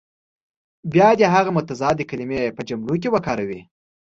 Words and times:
بیا 0.93 1.09
دې 1.19 1.27
هغه 1.35 1.49
متضادې 1.57 2.03
کلمې 2.11 2.55
په 2.55 2.61
جملو 2.69 2.95
کې 3.01 3.09
وکاروي. 3.11 3.61